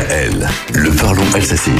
[0.00, 1.74] DKL, le parlons alsacien.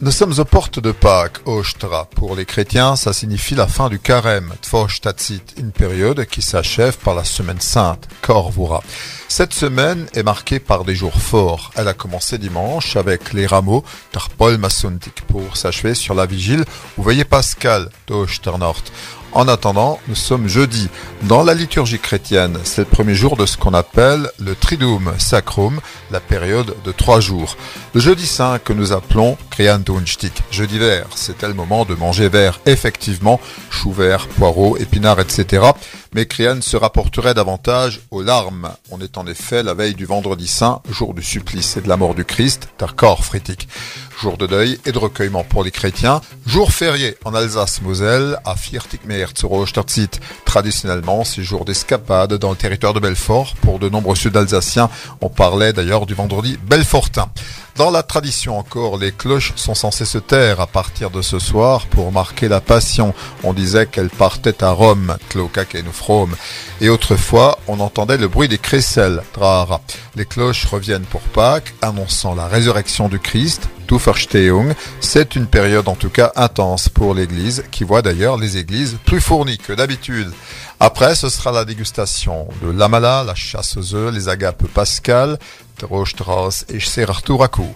[0.00, 2.04] Nous sommes aux portes de Pâques, Ostra.
[2.14, 7.14] Pour les chrétiens, ça signifie la fin du carême, Tvoshtatsit, une période qui s'achève par
[7.14, 8.82] la semaine sainte, Korvura.
[9.28, 11.72] Cette semaine est marquée par des jours forts.
[11.74, 16.64] Elle a commencé dimanche avec les rameaux, Tarpol Masuntik, pour s'achever sur la vigile
[16.96, 18.82] où veillait Pascal, Nord.
[19.32, 20.88] En attendant, nous sommes jeudi.
[21.24, 25.80] Dans la liturgie chrétienne, c'est le premier jour de ce qu'on appelle le Triduum Sacrum,
[26.10, 27.56] la période de trois jours.
[27.94, 32.60] Le jeudi saint que nous appelons Kriantunchtik, jeudi vert, c'était le moment de manger vert,
[32.64, 33.38] effectivement,
[33.70, 35.72] choux verts, poireaux, épinards, etc.
[36.14, 38.70] Mais Krian se rapporterait davantage aux larmes.
[38.90, 41.98] On est en effet la veille du vendredi saint, jour du supplice et de la
[41.98, 43.68] mort du Christ, Tarkor Fritik
[44.20, 50.20] jour de deuil et de recueillement pour les chrétiens, jour férié en Alsace-Moselle à Viertigmeer-Zoroastertzit.
[50.44, 53.54] Traditionnellement, c'est jour d'escapade dans le territoire de Belfort.
[53.62, 54.90] Pour de nombreux sud-alsaciens,
[55.20, 57.30] on parlait d'ailleurs du vendredi belfortin.
[57.76, 61.86] Dans la tradition encore, les cloches sont censées se taire à partir de ce soir
[61.86, 63.14] pour marquer la passion.
[63.44, 65.76] On disait qu'elles partaient à Rome, Tlokak
[66.80, 69.80] et autrefois on entendait le bruit des crécelles, Drara.
[70.16, 73.68] Les cloches reviennent pour Pâques, annonçant la résurrection du Christ,
[75.00, 79.20] C'est une période en tout cas intense pour l'église, qui voit d'ailleurs les églises plus
[79.20, 80.30] fournies que d'habitude.
[80.80, 85.38] Après, ce sera la dégustation de l'amala, la chasse aux œufs, les agapes pascales,
[85.82, 86.14] Roche
[86.68, 87.74] et Serarturaku.